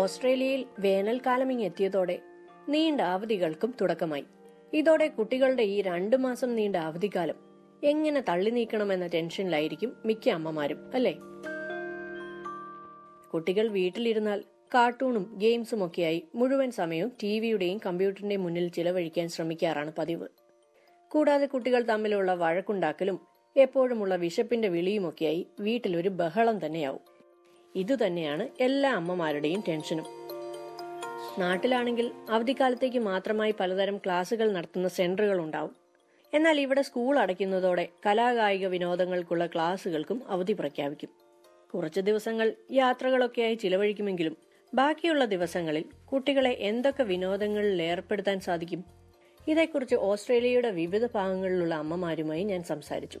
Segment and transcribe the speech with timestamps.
[0.00, 2.18] ഓസ്ട്രേലിയയിൽ വേനൽക്കാലം ഇങ്ങെത്തിയതോടെ
[2.68, 4.24] നീണ്ട അവധികൾക്കും തുടക്കമായി.
[4.72, 7.34] ഇതോടെ കുട്ടികളുടെ ഈ രണ്ടു മാസം നീണ്ട അവധിക്കാലം
[7.82, 11.18] എങ്ങനെ തള്ളി നീക്കണമെന്ന ടെൻഷനിലായിരിക്കും മിക്ക അമ്മമാരും അല്ലേ?
[13.34, 14.44] കുട്ടികൾ വീട്ടിലിരുന്നാൽ
[14.74, 20.28] കാർട്ടൂണും ഗെയിംസും ഒക്കെയായി മുഴുവൻ സമയവും ടി വിയുടെയും കമ്പ്യൂട്ടറിന്റെയും മുന്നിൽ ചിലവഴിക്കാൻ ശ്രമിക്കാറാണ് പതിവ്.
[21.10, 23.20] കൂടാതെ കുട്ടികൾ തമ്മിലുള്ള വഴക്കുണ്ടാക്കലും
[23.56, 27.09] എപ്പോഴുമുള്ള വിശപ്പിന്റെ വിളിയുമൊക്കെയായി വീട്ടിലൊരു ബഹളം തന്നെയാവും.
[27.76, 30.04] ഇതുതന്നെയാണ് എല്ലാ അമ്മമാരുടെയും ടെൻഷനും.
[31.38, 35.76] നാട്ടിലാണെങ്കിൽ അവധിക്കാലത്തേക്ക് മാത്രമായി പലതരം ക്ലാസുകൾ നടത്തുന്ന സെന്ററുകൾ ഉണ്ടാവും
[36.34, 41.08] എന്നാൽ ഇവിടെ സ്കൂൾ അടയ്ക്കുന്നതോടെ കലാകായിക വിനോദങ്ങൾക്കുള്ള ക്ലാസുകൾക്കും അവധി പ്രഖ്യാപിക്കും.
[41.74, 44.36] കുറച്ച് ദിവസങ്ങൾ യാത്രകളൊക്കെയായി ചിലവഴിക്കുമെങ്കിലും
[44.74, 48.84] ബാക്കിയുള്ള ദിവസങ്ങളിൽ കുട്ടികളെ എന്തൊക്കെ വിനോദങ്ങളിൽ ഏർപ്പെടുത്താൻ സാധിക്കും?
[49.48, 53.20] ഇതേക്കുറിച്ച് ഓസ്ട്രേലിയയുടെ വിവിധ ഭാഗങ്ങളിലുള്ള അമ്മമാരുമായി ഞാൻ സംസാരിച്ചു.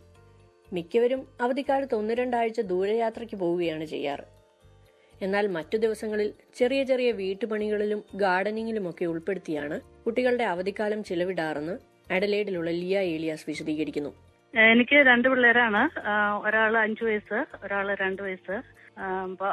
[0.72, 4.39] മിക്കവരും അവധിക്കാലത്ത് ഒന്ന് രണ്ടാഴ്ച ദൂരയാത്രയ്ക്ക് പോവുകയാണ് ചെയ്യാറ്.
[5.22, 11.76] എന്നാൽ മറ്റു ദിവസങ്ങളിൽ ചെറിയ ചെറിയ വീട്ടുപണികളിലും ഗാർഡനിങ്ങിലുമൊക്കെ ഉൾപ്പെടുത്തിയാണ് കുട്ടികളുടെ അവധിക്കാലം ചിലവിടാറെന്ന്
[12.12, 14.10] അഡലേഡിലുള്ള ലിയ ഏലിയാസ് വിശദീകരിക്കുന്നു.
[14.54, 15.82] എനിക്ക് രണ്ട് പിള്ളേരാണ്.
[16.46, 18.56] ഒരാൾ അഞ്ചു വയസ്സ് ഒരാൾ രണ്ട് വയസ്സ്.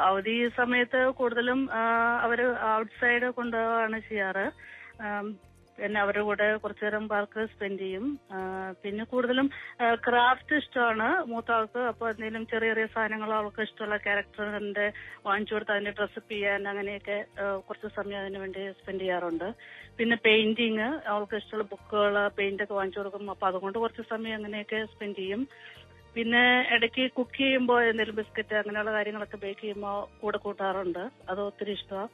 [0.06, 1.60] അവധി സമയത്ത് കൂടുതലും
[2.24, 2.40] അവർ
[2.78, 4.46] ഔട്ട്സൈഡ് കൊണ്ടുപോവാണ് ചെയ്യാറ്.
[5.78, 8.06] പിന്നെ അവരുടെ കൂടെ കുറച്ചു നേരം പാർക്ക് സ്പെൻഡ് ചെയ്യും.
[8.82, 9.46] പിന്നെ കൂടുതലും
[10.06, 14.86] ക്രാഫ്റ്റ് ഇഷ്ടമാണ് മൂത്ത ആൾക്ക് അപ്പൊ എന്തെങ്കിലും ചെറിയ ചെറിയ സാധനങ്ങൾ അവൾക്ക് ഇഷ്ടമുള്ള ക്യാരക്ടറിന്റെ
[15.26, 17.18] വാങ്ങിച്ചു കൊടുത്ത് അതിന്റെ ഡ്രസ്സപ്പ് ചെയ്യാൻ അങ്ങനെയൊക്കെ
[17.68, 19.48] കുറച്ച് സമയം അതിന് വേണ്ടി സ്പെൻഡ് ചെയ്യാറുണ്ട്.
[19.98, 23.30] പിന്നെ പെയിന്റിങ് അവൾക്ക് ഇഷ്ടമുള്ള ബുക്കുകൾ പെയിന്റ് ഒക്കെ വാങ്ങിച്ചു കൊടുക്കും.
[23.34, 25.42] അപ്പൊ അതുകൊണ്ട് കുറച്ച് സമയം അങ്ങനെയൊക്കെ സ്പെൻഡ് ചെയ്യും.
[26.16, 26.42] പിന്നെ
[26.74, 31.02] ഇടയ്ക്ക് കുക്ക് ചെയ്യുമ്പോൾ എന്തെങ്കിലും ബിസ്ക്കറ്റ് അങ്ങനെയുള്ള കാര്യങ്ങളൊക്കെ ബേക്ക് ചെയ്യുമ്പോൾ കൂടെ കൂട്ടാറുണ്ട്.
[31.30, 32.10] അത് ഒത്തിരി ഇഷ്ടമാണ്.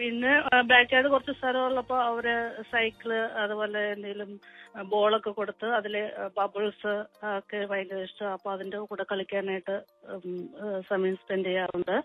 [0.00, 0.32] പിന്നെ
[0.70, 2.26] ബാക്ക് യാർഡ് കുറച്ച് സ്ഥലമുള്ളപ്പോൾ അവർ
[2.72, 3.10] സൈക്കിൾ
[3.42, 4.30] അതുപോലെ എന്തെങ്കിലും
[4.92, 5.94] ബോളൊക്കെ കൊടുത്ത് അതിൽ
[6.38, 6.92] ബബിൾസ്
[7.38, 9.74] ഒക്കെ ഭയങ്കര ഇഷ്ടം അപ്പൊ അതിന്റെ കൂടെ കളിക്കാനായിട്ട്
[10.90, 11.96] സമയം സ്പെൻഡ് ചെയ്യാറുണ്ട്.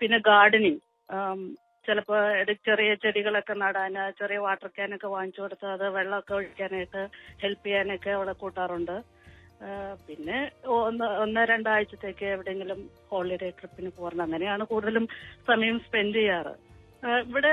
[0.00, 0.80] പിന്നെ ഗാർഡനിങ്
[1.86, 7.02] ചിലപ്പോ ഇടയ്ക്ക് ചെറിയ ചെടികളൊക്കെ നടാൻ ചെറിയ വാട്ടർ ക്യാനൊക്കെ വാങ്ങിച്ചു കൊടുത്ത് അത് വെള്ളമൊക്കെ ഒഴിക്കാനായിട്ട്
[7.44, 8.96] ഹെൽപ്പ് ചെയ്യാനൊക്കെ അവിടെ കൂട്ടാറുണ്ട്.
[10.08, 10.38] പിന്നെ
[10.80, 12.80] ഒന്ന് ഒന്ന് രണ്ടാഴ്ചത്തേക്ക് എവിടെയെങ്കിലും
[13.10, 15.06] ഹോളിഡേ ട്രിപ്പിന് പോകണം അങ്ങനെയാണ് കൂടുതലും
[15.50, 16.54] സമയം സ്പെൻഡ് ചെയ്യാറ്.
[17.04, 17.52] ഇവിടെ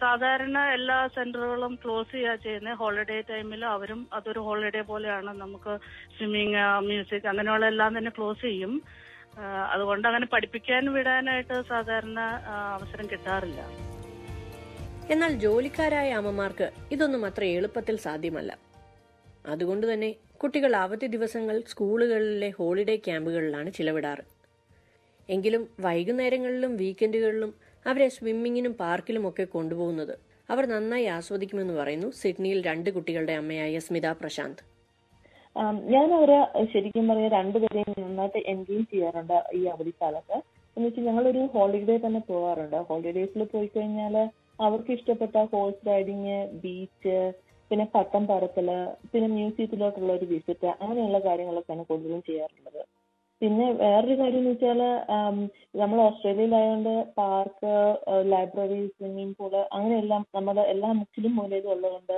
[0.00, 5.30] സാധാരണ എല്ലാ സെന്ററുകളും ക്ലോസ് ചെയ്യാ ചെയ്യുന്നത് ഹോളിഡേ ടൈമിൽ അവരും അതൊരു ഹോളിഡേ പോലെയാണ്.
[5.40, 5.78] നമുക്ക്
[6.16, 6.56] സ്വിമ്മിങ്
[6.88, 8.82] മ്യൂസിക് അങ്ങനെയുള്ള എല്ലാം തന്നെ ക്ലോസ് ചെയ്യും.
[9.72, 12.20] അതുകൊണ്ട് അങ്ങനെ പഠിപ്പിക്കാൻ വിടാനായിട്ട് സാധാരണ
[12.74, 13.60] അവസരം കിട്ടാറില്ല.
[15.10, 18.58] എന്നാൽ ജോലിക്കാരായ അമ്മമാർക്ക് ഇതൊന്നും അത്ര എളുപ്പത്തിൽ സാധ്യമല്ല.
[19.46, 24.24] അതുകൊണ്ട് തന്നെ കുട്ടികൾ അവധി ദിവസങ്ങൾ സ്കൂളുകളിലെ ഹോളിഡേ ക്യാമ്പുകളിലാണ് ചിലവിടാറ്.
[25.28, 30.14] എങ്കിലും വൈകുന്നേരങ്ങളിലും വീക്കെൻഡുകളിലും അവരെ സ്വിമ്മിങ്ങിനും പാർക്കിലും ഒക്കെ കൊണ്ടുപോകുന്നത്.
[30.48, 34.62] അവർ നന്നായി ആസ്വദിക്കുമെന്ന് പറയുന്നു സിഡ്നിയിൽ രണ്ട് കുട്ടികളുടെ അമ്മയായ സ്മിത പ്രശാന്ത്.
[35.94, 36.38] ഞാൻ അവരെ
[36.72, 40.36] ശരിക്കും പറയാ രണ്ടുപേരെയും നന്നായിട്ട് എൻഗേജ് ചെയ്യാറുണ്ട് ഈ അവധിക്കാലത്ത്.
[40.76, 44.14] എന്ന് വെച്ചാൽ ഞങ്ങളൊരു ഹോളിഡേ തന്നെ പോകാറുണ്ട് ഹോളിഡേസിൽ പോയി കഴിഞ്ഞാൽ
[44.66, 47.16] അവർക്ക് ഇഷ്ടപ്പെട്ട ഹോഴ്സ് റൈഡിങ് ബീച്ച്
[47.70, 48.68] പിന്നെ പട്ടം പറത്തൽ
[49.12, 52.82] പിന്നെ മ്യൂസിയത്തിലോട്ടുള്ള ഒരു വിസിറ്റ് അങ്ങനെയുള്ള കാര്യങ്ങളൊക്കെയാണ് കൂടുതലും ചെയ്യാറുള്ളത്.
[53.42, 54.80] പിന്നെ വേറൊരു കാര്യം എന്ന് വെച്ചാൽ
[55.14, 55.36] ആം,
[55.74, 57.72] നമ്മൾ ഓസ്ട്രേലിയയിലായതുകൊണ്ട് പാർക്ക്
[58.30, 59.34] ലൈബ്രറി സ്വിമ്മിംഗ്
[59.70, 62.16] അങ്ങനെ എല്ലാം നമ്മുടെ എല്ലാ മുക്കിലും മൂലയിലും ഉള്ളതുകൊണ്ട്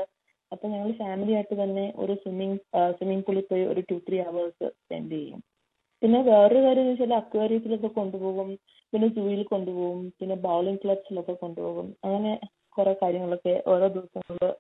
[0.53, 2.59] അപ്പൊ ഞങ്ങൾ ഫാമിലി ആയിട്ട് തന്നെ ഒരു സ്വിമ്മിംഗ്
[2.93, 5.41] സ്വിമ്മിംഗ് പൂളിൽ പോയി ഒരു ടു ത്രീ അവേഴ്സ് സ്പെൻഡ് ചെയ്യും.
[6.03, 8.49] പിന്നെ വേറൊരു കാര്യം എന്ന് വെച്ചാൽ അക്വേറിയത്തിലൊക്കെ കൊണ്ടുപോകും
[8.93, 12.33] പിന്നെ സൂയിൽ കൊണ്ടുപോകും പിന്നെ ബൗളിംഗ് ക്ലബ്സിലൊക്കെ കൊണ്ടുപോകും അങ്ങനെ
[12.77, 14.53] കുറെ കാര്യങ്ങളൊക്കെ ഓരോ ദിവസങ്ങളിൽ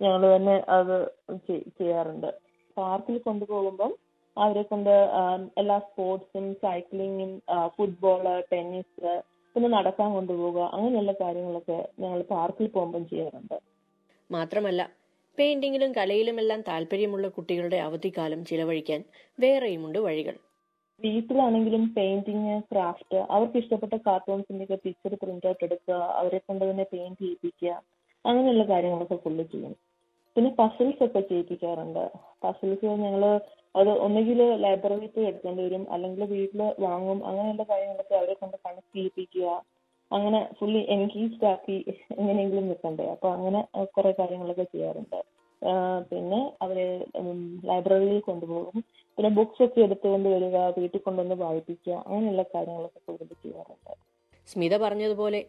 [0.00, 0.96] ഞങ്ങൾ തന്നെ അത്
[1.78, 2.30] ചെയ്യാറുണ്ട്.
[2.76, 3.90] പാർക്കിൽ കൊണ്ടുപോകുമ്പം
[4.36, 4.90] അവരെ കൊണ്ട്
[5.58, 7.32] എല്ലാ സ്പോർട്സും സൈക്ലിങ്ങും
[7.76, 8.22] ഫുട്ബോൾ
[8.52, 9.10] ടെന്നീസ്
[9.56, 13.56] പിന്നെ നടക്കാൻ കൊണ്ടുപോകുക അങ്ങനെയുള്ള കാര്യങ്ങളൊക്കെ ഞങ്ങൾ പാർക്കിൽ പോകുമ്പം ചെയ്യാറുണ്ട്.
[14.30, 14.82] മാത്രമല്ല
[15.38, 19.00] പെയിന്റിങ്ങിലും കലയിലുമെല്ലാം താല്പര്യമുള്ള കുട്ടികളുടെ അവധിക്കാലം ചിലവഴിക്കാൻ
[19.38, 20.34] വേറെയുമുണ്ട് വഴികൾ.
[21.00, 27.20] വീട്ടിലാണെങ്കിലും പെയിന്റിങ് ക്രാഫ്റ്റ് അവർക്ക് ഇഷ്ടപ്പെട്ട കാർട്ടൂൺസിന്റെ ഒക്കെ പിക്ചർ പ്രിന്റ് ഔട്ട് എടുക്കുക അവരെ കൊണ്ട് തന്നെ പെയിന്റ്
[27.22, 27.70] ചെയ്യിപ്പിക്കുക
[28.24, 29.72] അങ്ങനെയുള്ള കാര്യങ്ങളൊക്കെ ഫുള്ള് ചെയ്യും.
[30.36, 32.04] പിന്നെ പസിൽസ് ഒക്കെ ചെയ്യിപ്പിക്കാറുണ്ട്.
[32.44, 33.24] പസിൽസ് ഞങ്ങൾ
[33.74, 39.46] അത് ഒന്നുകിൽ ലൈബ്രറിയിൽ പോയി എടുക്കേണ്ടി വരും അല്ലെങ്കിൽ വീട്ടിൽ വാങ്ങും അങ്ങനെയുള്ള കാര്യങ്ങളൊക്കെ അവരെ കൊണ്ട് കണക്ട് ചെയ്യിപ്പിക്കുക.
[40.10, 41.76] അങ്ങനെ ഫുള്ളി എൻഗേജ്ഡ് ആക്കി
[42.18, 43.04] എങ്ങനെയെങ്കിലും നിൽക്കണ്ടേ?
[43.14, 43.60] അപ്പൊ അങ്ങനെ
[43.96, 45.20] കുറെ കാര്യങ്ങളൊക്കെ ചെയ്യാറുണ്ട്.
[46.10, 46.86] പിന്നെ അവരെ
[47.70, 48.78] ലൈബ്രറിയിൽ കൊണ്ടുപോകും.
[49.18, 53.92] പിന്നെ ബുക്സ് ഒക്കെ എടുത്തുകൊണ്ട് വരിക വീട്ടിൽ കൊണ്ടുവന്ന് വായിപ്പിക്കുക അങ്ങനെയുള്ള കാര്യങ്ങളൊക്കെ കൂടുതൽ ചെയ്യാറുണ്ട്.
[54.48, 55.40] സ്മിത പറഞ്ഞതുപോലെ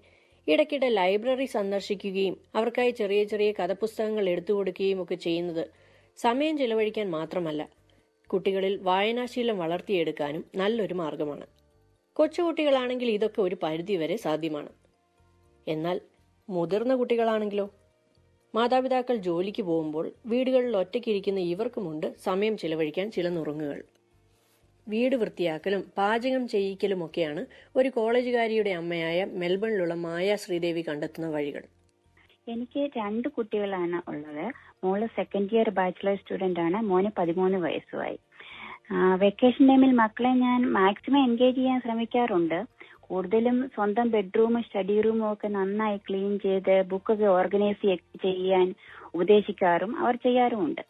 [0.47, 5.63] ഇടയ്ക്കിടെ ലൈബ്രറി സന്ദർശിക്കുകയും അവർക്കായി ചെറിയ ചെറിയ കഥപുസ്തകങ്ങൾ എടുത്തു കൊടുക്കുകയും ഒക്കെ ചെയ്യുന്നത്
[6.17, 7.63] സമയം ചിലവഴിക്കാൻ മാത്രമല്ല.
[8.33, 11.45] കുട്ടികളിൽ വായനാശീലം വളർത്തിയെടുക്കാനും നല്ലൊരു മാർഗമാണ്.
[12.17, 14.71] കൊച്ചുകുട്ടികളാണെങ്കിൽ ഇതൊക്കെ ഒരു പരിധിവരെ സാധ്യമാണ്.
[15.67, 15.97] എന്നാൽ
[16.49, 17.65] മുതിർന്ന കുട്ടികളാണെങ്കിലോ?
[18.53, 23.79] മാതാപിതാക്കൾ ജോലിക്ക് പോകുമ്പോൾ വീടുകളിൽ ഒറ്റയ്ക്കിരിക്കുന്ന ഇവർക്കുമുണ്ട് സമയം ചിലവഴിക്കാൻ ചില നുറുങ്ങുകൾ.
[24.87, 27.41] വീട് വൃത്തിയാക്കലും പാചകം ചെയ്യിക്കലും ഒക്കെയാണ്
[27.75, 31.63] ഒരു കോളേജുകാരിയുടെ അമ്മയായ മെൽബണിലുള്ള മായ ശ്രീദേവി കണ്ടെത്തുന്ന വഴികൾ.
[32.47, 34.45] എനിക്ക് രണ്ട് കുട്ടികളാണ് ഉള്ളത്.
[34.83, 36.77] മോൾ സെക്കൻഡ് ഇയർ ബാച്ചിലർ സ്റ്റുഡന്റ് ആണ്.
[36.89, 38.17] മോന് പതിമൂന്ന് വയസ്സുമായി.
[39.23, 42.57] വെക്കേഷൻ ടൈമിൽ മക്കളെ ഞാൻ മാക്സിമം എൻഗേജ് ചെയ്യാൻ ശ്രമിക്കാറുണ്ട്.
[43.07, 48.67] കൂടുതലും സ്വന്തം ബെഡ്റൂമും സ്റ്റഡി റൂമും ഒക്കെ നന്നായി ക്ലീൻ ചെയ്ത് ബുക്കൊക്കെ ഓർഗനൈസ് ചെയ്യാൻ
[49.13, 50.83] ഉപദേശിക്കാറും അവർ ചെയ്യാറുമുണ്ട്.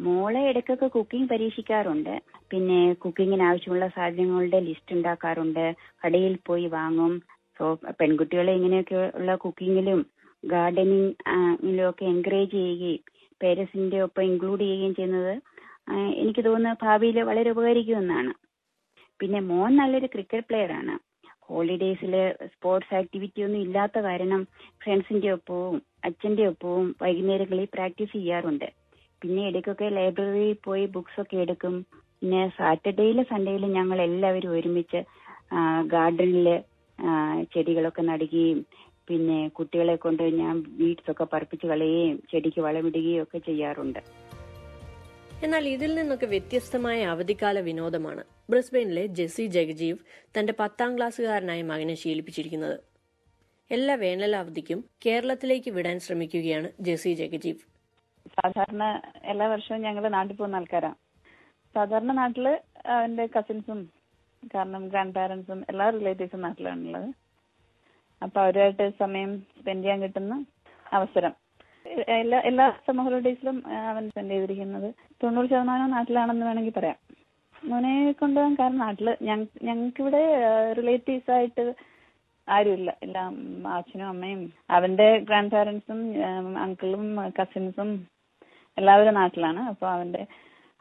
[0.00, 2.14] മോളെ ഇടയ്ക്കൊക്കെ കുക്കിംഗ് പരീക്ഷിക്കാറുണ്ട്.
[2.50, 5.64] പിന്നെ കുക്കിങ്ങിന് ആവശ്യമുള്ള സാധനങ്ങളുടെ ലിസ്റ്റ് ഉണ്ടാക്കാറുണ്ട്.
[6.02, 7.12] കടയിൽ പോയി വാങ്ങും.
[7.58, 7.64] സോ
[8.00, 10.00] പെൺകുട്ടികളെ ഇങ്ങനെയൊക്കെ ഉള്ള കുക്കിങ്ങിലും
[10.42, 13.02] ഗാർഡനിങ്ങിലും ഒക്കെ എൻകറേജ് ചെയ്യുകയും
[13.40, 15.34] പേരൻസിന്റെ ഒപ്പം ഇൻക്ലൂഡ് ചെയ്യുകയും ചെയ്യുന്നത്
[16.22, 18.32] എനിക്ക് തോന്നുന്നു ഭാവിയിൽ വളരെ ഉപകരിക്കുമെന്നാണ്.
[19.20, 20.94] പിന്നെ മോൻ നല്ലൊരു ക്രിക്കറ്റ് പ്ലെയർ ആണ്.
[21.48, 22.14] ഹോളിഡേയ്സിൽ
[22.52, 24.40] സ്പോർട്സ് ആക്ടിവിറ്റി ഒന്നും ഇല്ലാത്ത കാരണം
[24.82, 25.74] ഫ്രണ്ട്സിന്റെ ഒപ്പവും
[26.08, 28.68] അച്ഛന്റെ ഒപ്പവും വൈകുന്നേരങ്ങളിൽ പ്രാക്ടീസ് ചെയ്യാറുണ്ട്.
[29.22, 31.74] പിന്നെ ഇടയ്ക്കൊക്കെ ലൈബ്രറിയിൽ പോയി ബുക്സ് ഒക്കെ എടുക്കും.
[32.20, 35.00] പിന്നെ സാറ്റർഡേയിലും സൺഡേയിലും ഞങ്ങൾ എല്ലാവരും ഒരുമിച്ച്
[35.94, 36.48] ഗാർഡനിൽ
[37.54, 38.58] ചെടികളൊക്കെ നടുകയും
[39.08, 44.00] പിന്നെ കുട്ടികളെ കൊണ്ട് ഞാൻ വീഡ്സ് ഒക്കെ പറപ്പിച്ച് കളയുകയും ചെടിക്ക് വളമിടുകയും ഒക്കെ ചെയ്യാറുണ്ട്.
[45.44, 49.98] എന്നാൽ ഇതിൽ നിന്നൊക്കെ വ്യത്യസ്തമായ അവധിക്കാല വിനോദമാണ് ബ്രിസ്ബെയിനിലെ ജെസ്സി ജഗജീവ്
[50.36, 52.76] തന്റെ പത്താം ക്ലാസ്സുകാരനായ മകനെ ശീലിപ്പിച്ചിരിക്കുന്നത്.
[53.70, 57.60] എല്ലാ വേനലവധിക്കും കേരളത്തിലേക്ക് വിടാൻ ശ്രമിക്കുകയാണ് ജെസ്സി ജഗജീവ്.
[58.38, 58.84] സാധാരണ
[59.24, 60.98] എല്ലാ വർഷവും ഞങ്ങൾ നാട്ടിൽ പോകുന്ന ആൾക്കാരാണ്
[61.74, 62.46] സാധാരണ നാട്ടിൽ
[63.04, 63.80] എന്റെ കസിൻസും
[64.54, 67.08] കാരണം ഗ്രാൻഡ് പാരന്റ്സും എല്ലാ റിലേറ്റീവ്സും നാട്ടിലാണുള്ളത്.
[68.24, 70.34] അപ്പൊ അവരുമായിട്ട് സമയം സ്പെൻഡ് ചെയ്യാൻ കിട്ടുന്ന
[70.92, 71.32] അവസരം.
[72.18, 73.56] എല്ലാ എല്ലാ സമ്മർ ഹോളിഡേയ്സിലും
[73.90, 74.88] അവൻ സ്പെൻഡ് ചെയ്തിരിക്കുന്നത്.
[75.22, 76.98] തൊണ്ണൂറ് ശതമാനം നാട്ടിലാണെന്ന് വേണമെങ്കിൽ പറയാം.
[77.64, 79.08] മോനെ കൊണ്ടുപോകാൻ കാരണം നാട്ടിൽ
[79.62, 80.22] ഞങ്ങൾക്കിവിടെ
[80.78, 81.64] റിലേറ്റീവ്സ് ആയിട്ട്
[82.48, 82.90] ആരുമില്ല.
[83.02, 83.32] എല്ലാം
[83.76, 86.00] അച്ഛനും അമ്മയും അവന്റെ ഗ്രാൻഡ് പാരന്റ്സും
[86.64, 87.04] അങ്കിളും
[87.38, 87.90] കസിൻസും
[88.78, 89.60] എല്ലാവരും നാട്ടിലാണ്.
[89.72, 90.22] അപ്പൊ അവന്റെ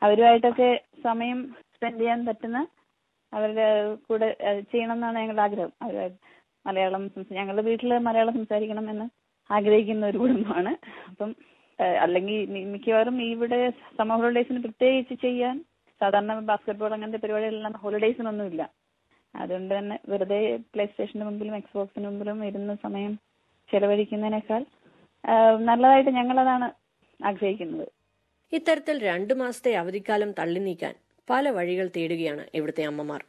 [0.01, 0.69] അവരുമായിട്ടൊക്കെ
[1.03, 1.39] സമയം
[1.75, 2.59] സ്പെൻഡ് ചെയ്യാൻ പറ്റുന്ന
[3.33, 3.67] അവരുടെ
[4.07, 4.27] കൂടെ
[4.71, 5.71] ചെയ്യണം എന്നാണ് ഞങ്ങളുടെ ആഗ്രഹം.
[5.81, 6.19] അവരുമായിട്ട്
[6.65, 7.03] മലയാളം
[7.37, 9.07] ഞങ്ങളുടെ വീട്ടിൽ മലയാളം സംസാരിക്കണം എന്ന്
[9.49, 10.71] ആഗ്രഹിക്കുന്ന ഒരു കുടുംബമാണ്.
[11.09, 11.31] അപ്പം
[12.03, 12.37] അല്ലെങ്കിൽ
[12.73, 13.59] മിക്കവാറും ഇവിടെ
[13.97, 15.55] സമ്മർ ഹോളിഡേയ്സിന് പ്രത്യേകിച്ച് ചെയ്യാൻ
[16.01, 18.63] സാധാരണ ബാസ്കറ്റ്ബോൾ അങ്ങനത്തെ പരിപാടികളെല്ലാം ഹോളിഡേയ്സിനൊന്നും ഇല്ല
[19.35, 20.39] അതുകൊണ്ട് തന്നെ വെറുതെ
[20.73, 23.13] പ്ലേ സ്റ്റേഷന്റെ മുമ്പിലും എക്സ്ബോക്സിന് മുമ്പിലും ഇരുന്ന് സമയം
[23.69, 24.61] ചെലവഴിക്കുന്നതിനേക്കാൾ
[25.69, 26.67] നല്ലതായിട്ട് ഞങ്ങളതാണ്
[27.19, 27.87] ആഗ്രഹിക്കുന്നത്.
[28.51, 30.93] ഇത്തരത്തിൽ രണ്ടു മാസത്തെ അവധിക്കാലം തള്ളി നീക്കാൻ
[31.29, 33.21] പല വഴികൾ തേടുകയാണ് ഇവിടുത്തെ അമ്മമാർ.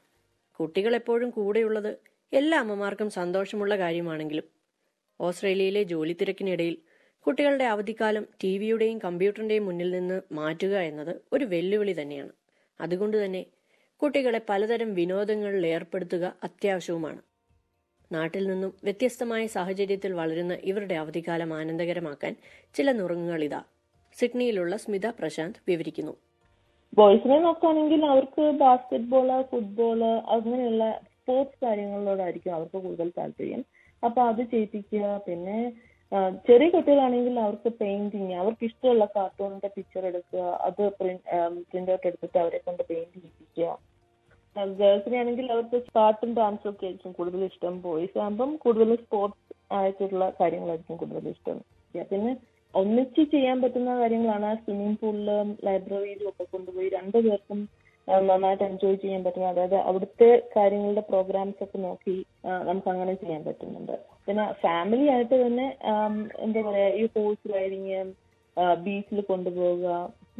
[0.60, 1.92] കുട്ടികൾ എപ്പോഴും കൂടെയുള്ളത്
[2.34, 4.46] എല്ലാ അമ്മമാർക്കും സന്തോഷമുള്ള കാര്യമാണെങ്കിലും
[5.20, 6.76] ഓസ്ട്രേലിയയിലെ ജോലി തിരക്കിനിടയിൽ
[7.26, 12.32] കുട്ടികളുടെ അവധിക്കാലം ടി വിയുടെയും കമ്പ്യൂട്ടറിന്റെയും മുന്നിൽ നിന്ന് മാറ്റുക എന്നത് ഒരു വെല്ലുവിളി തന്നെയാണ്.
[12.80, 13.46] അതുകൊണ്ട് തന്നെ
[14.02, 17.22] കുട്ടികളെ പലതരം വിനോദങ്ങളിൽ ഏർപ്പെടുത്തുക അത്യാവശ്യവുമാണ്.
[18.12, 22.32] നാട്ടിൽ നിന്നും വ്യത്യസ്തമായ സാഹചര്യത്തിൽ വളരുന്ന ഇവരുടെ അവധിക്കാലം ആനന്ദകരമാക്കാൻ
[22.74, 23.62] ചില നുറുങ്ങുകൾ ഇതാ.
[24.18, 26.14] സിഡ്നിയിലുള്ള സ്മിത പ്രശാന്ത് വിവരിക്കുന്നു.
[26.98, 30.02] ബോയ്സിനെ നോക്കുകയാണെങ്കിൽ അവർക്ക് ബാസ്കറ്റ്ബോൾ ഫുട്ബോൾ
[30.34, 30.84] അങ്ങനെയുള്ള
[31.24, 33.60] സ്പോർട്സ് കാര്യങ്ങളിലോടായിരിക്കും അവർക്ക് കൂടുതൽ താല്പര്യം.
[34.02, 35.04] അപ്പൊ അത് ചെയ്യിപ്പിക്കുക.
[35.26, 35.58] പിന്നെ
[36.48, 40.42] ചെറിയ കുട്ടികളാണെങ്കിൽ അവർക്ക് പെയിന്റിങ് അവർക്ക് ഇഷ്ടമുള്ള കാർട്ടൂണിന്റെ പിക്ചർ എടുക്കുക.
[40.66, 43.70] അത് പ്രിന്റ് ഔട്ട് എടുത്തിട്ട് അവരെ കൊണ്ട് പെയിന്റ് ചെയ്യിപ്പിക്കുക.
[44.80, 47.76] ഗേൾസിനെ ആണെങ്കിൽ അവർക്ക് പാട്ടും ഡാൻസും ഒക്കെ ആയിരിക്കും കൂടുതൽ ഇഷ്ടം.
[47.86, 49.40] ബോയ്സ് ആകുമ്പം കൂടുതൽ സ്പോർട്സ്
[49.78, 51.58] ആയിട്ടുള്ള കാര്യങ്ങളായിരിക്കും കൂടുതൽ ഇഷ്ടം.
[52.12, 52.34] പിന്നെ
[52.74, 54.50] ഒന്നിച്ച് ചെയ്യാൻ പറ്റുന്ന കാര്യങ്ങളാണ്.
[54.62, 57.60] സ്വിമ്മിംഗ് പൂളിലും ലൈബ്രറിയിലും ഒക്കെ കൊണ്ടുപോയി രണ്ടു പേർക്കും
[58.08, 62.16] നന്നായിട്ട് എൻജോയ് ചെയ്യാൻ പറ്റുന്ന അതായത് അവിടുത്തെ കാര്യങ്ങളുടെ പ്രോഗ്രാംസ് ഒക്കെ നോക്കി
[62.68, 63.96] നമുക്ക് അങ്ങനെ ചെയ്യാൻ പറ്റുന്നുണ്ട്.
[64.26, 65.66] പിന്നെ ഫാമിലി ആയിട്ട് തന്നെ
[66.44, 68.04] എന്താ പറയാ ഈ ഹോഴ്സ് റൈഡിങ്
[68.84, 69.88] ബീച്ചിൽ കൊണ്ടുപോവുക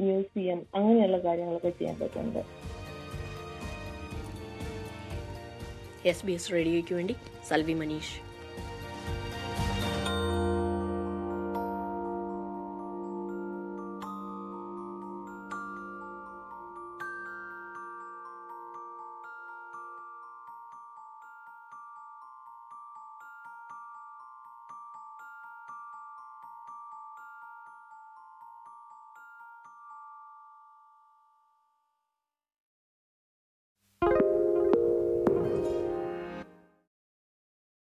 [0.04, 2.42] മ്യൂസിയം അങ്ങനെയുള്ള കാര്യങ്ങളൊക്കെ ചെയ്യാൻ പറ്റുന്നുണ്ട്.
[6.10, 7.16] എസ് ബി എസ് റേഡിയോയ്ക്ക് വേണ്ടി
[7.50, 8.14] സൽവി മനീഷ്.